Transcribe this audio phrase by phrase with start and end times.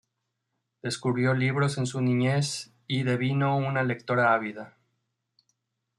[0.81, 4.73] Descubrió libros en su niñez y devino en una lectora ávida.